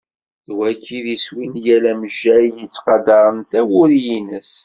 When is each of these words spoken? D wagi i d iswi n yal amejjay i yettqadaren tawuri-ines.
D 0.47 0.49
wagi 0.57 0.91
i 0.97 0.99
d 1.05 1.07
iswi 1.15 1.45
n 1.51 1.53
yal 1.65 1.83
amejjay 1.91 2.45
i 2.55 2.57
yettqadaren 2.61 3.39
tawuri-ines. 3.51 4.51